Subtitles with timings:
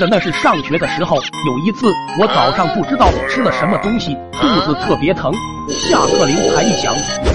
[0.00, 5.30] 得那是上学的时候，有一次我早上不知道吃了什么东西，肚子特别疼。
[5.68, 6.92] 下课铃才一响，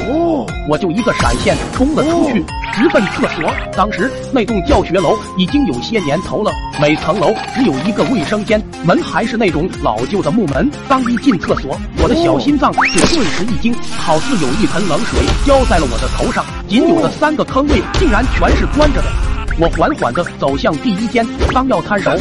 [0.10, 2.44] 哦，我就一个闪现冲了出去，
[2.74, 3.50] 直奔厕所。
[3.78, 6.52] 当时那栋教学楼已经有些年头了，
[6.82, 10.70] 每层楼只有一个卫生间，门还是那种老旧的木门。
[10.90, 16.44] 刚一进厕所，我的小心脏就顿时一惊，好似有一盆冷水浇在了我的头上。
[16.68, 19.35] 仅有的三个坑位竟然全是关着的。
[19.58, 22.12] 我缓缓地走向第一间，刚要摊手，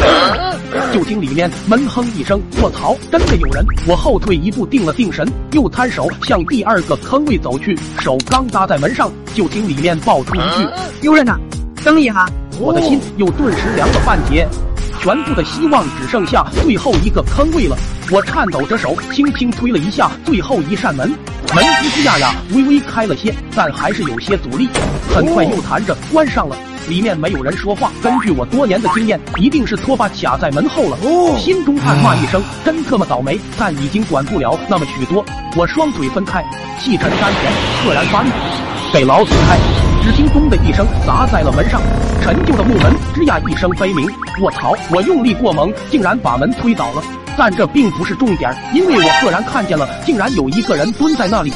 [0.93, 7.77] 就听里面闷哼一声：“卧槽，真的有人！”我后退一步，定了定神，又摊手向第二个坑位走去。
[7.99, 10.69] 手刚搭在门上，就听里面爆出一句
[11.03, 11.37] ：“有人呐，
[11.83, 12.25] 等一下！”
[12.61, 14.47] 我的心又顿时凉了半截，
[15.01, 17.77] 全部的希望只剩下最后一个坑位了。
[18.13, 21.13] 我颤抖着手，轻轻推了一下最后一扇门，
[21.55, 24.69] 门吱吱呀呀微微开了些，但还是有些阻力，
[25.09, 26.57] 很快又弹着关上了。
[26.89, 30.99] 里面没有人说话，根据我多年的经验，一定是拖把卡在门后了。
[31.39, 33.39] 心中暗骂一声，真特么倒霉！
[33.57, 35.25] 但已经管不了那么许多，
[35.57, 36.45] 我双腿分开，
[36.81, 37.53] 气沉丹田，
[37.85, 38.31] 赫然发力，
[38.93, 39.57] 给老子开！
[40.03, 41.81] 只听咚的一声砸在了门上，
[42.21, 44.11] 陈旧的木门吱呀一声悲鸣。
[44.41, 44.75] 卧槽！
[44.91, 47.03] 我用力过猛，竟然把门推倒了。
[47.37, 51.53] 但这并不是重点，因为我赫然看见了，竟然有一个人蹲在那里。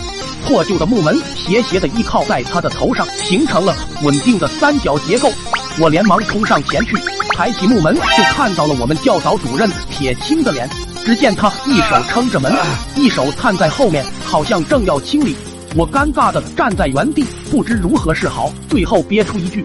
[0.47, 5.31] 破旧的木门斜斜的依靠在他的头上，形成了稳定的三角结构。
[5.79, 6.97] 我连忙冲上前去，
[7.35, 10.69] 抬起木门，就看到了我们教导主任铁青的脸。
[11.05, 12.53] 只见他一手撑着门，
[12.97, 15.37] 一手探在后面，好像正要清理。
[15.77, 18.51] 我尴尬的站在原地，不知如何是好。
[18.69, 19.65] 最后憋出一句：“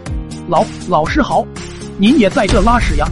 [0.49, 1.45] 老老师好，
[1.97, 3.07] 您也在这拉屎呀？”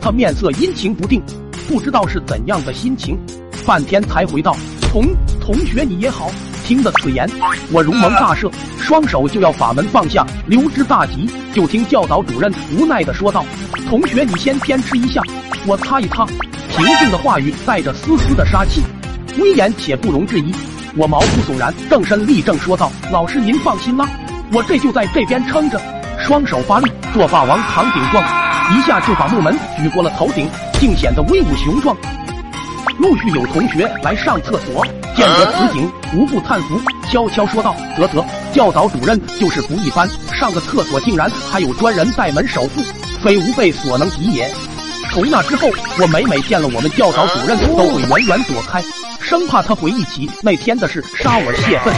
[0.00, 1.22] 他面色阴晴不定，
[1.70, 3.16] 不知道是怎样的心情，
[3.64, 4.56] 半天才回道
[4.90, 5.04] ：“同
[5.40, 6.28] 同学你也好。”
[6.66, 7.30] 听得此言，
[7.70, 11.30] 我如蒙大赦，双手就要把门放下，溜之大吉。
[11.52, 13.44] 就听教导主任无奈的说道
[13.88, 15.22] ：“同学，你先坚持一下，
[15.64, 16.26] 我擦一擦。”
[16.76, 18.82] 平静的话语带着丝丝的杀气，
[19.38, 20.52] 威严且不容置疑。
[20.96, 24.08] 我毛骨悚然，正身立正说道：“老师您放心啦，
[24.52, 25.80] 我这就在这边撑着。”
[26.18, 28.24] 双手发力，做霸王扛顶撞，
[28.76, 30.48] 一下就把木门举过了头顶，
[30.78, 31.96] 竟显得威武雄壮。
[32.98, 34.86] 陆续有同学来上厕所。
[35.16, 42.80] 见得此景，无不叹服，悄悄说道：“啧啧，教导主任就是不一般，上个厕所竟然还有专人带门守护，
[43.22, 44.48] 非吾辈所能及也。”
[45.12, 45.68] 从那之后，
[46.00, 48.82] 我每每见了我们教导主任，都会远远躲开，
[49.20, 51.92] 生怕他回忆起那天的事，杀我泄愤。